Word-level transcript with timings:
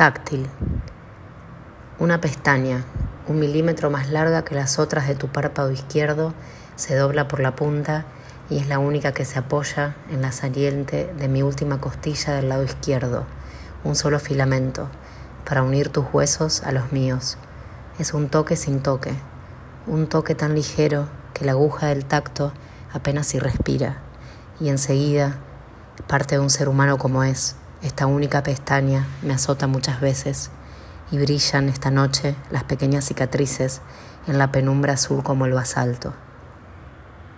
Táctil. 0.00 0.48
Una 1.98 2.22
pestaña, 2.22 2.86
un 3.28 3.38
milímetro 3.38 3.90
más 3.90 4.08
larga 4.08 4.46
que 4.46 4.54
las 4.54 4.78
otras 4.78 5.06
de 5.06 5.14
tu 5.14 5.28
párpado 5.28 5.70
izquierdo, 5.72 6.32
se 6.74 6.96
dobla 6.96 7.28
por 7.28 7.40
la 7.40 7.54
punta 7.54 8.06
y 8.48 8.56
es 8.56 8.66
la 8.66 8.78
única 8.78 9.12
que 9.12 9.26
se 9.26 9.38
apoya 9.38 9.96
en 10.10 10.22
la 10.22 10.32
saliente 10.32 11.12
de 11.18 11.28
mi 11.28 11.42
última 11.42 11.82
costilla 11.82 12.32
del 12.32 12.48
lado 12.48 12.64
izquierdo, 12.64 13.26
un 13.84 13.94
solo 13.94 14.18
filamento, 14.18 14.88
para 15.46 15.62
unir 15.62 15.90
tus 15.90 16.06
huesos 16.14 16.62
a 16.62 16.72
los 16.72 16.92
míos. 16.92 17.36
Es 17.98 18.14
un 18.14 18.30
toque 18.30 18.56
sin 18.56 18.80
toque, 18.80 19.12
un 19.86 20.06
toque 20.06 20.34
tan 20.34 20.54
ligero 20.54 21.10
que 21.34 21.44
la 21.44 21.52
aguja 21.52 21.88
del 21.88 22.06
tacto 22.06 22.54
apenas 22.90 23.26
si 23.26 23.38
respira, 23.38 23.98
y 24.60 24.70
enseguida, 24.70 25.36
parte 26.06 26.36
de 26.36 26.40
un 26.40 26.48
ser 26.48 26.70
humano 26.70 26.96
como 26.96 27.22
es, 27.22 27.56
esta 27.82 28.06
única 28.06 28.42
pestaña 28.42 29.06
me 29.22 29.32
azota 29.32 29.66
muchas 29.66 30.00
veces 30.00 30.50
y 31.10 31.18
brillan 31.18 31.68
esta 31.68 31.90
noche 31.90 32.34
las 32.50 32.64
pequeñas 32.64 33.06
cicatrices 33.06 33.80
en 34.26 34.38
la 34.38 34.52
penumbra 34.52 34.94
azul 34.94 35.22
como 35.22 35.46
el 35.46 35.52
basalto. 35.52 36.14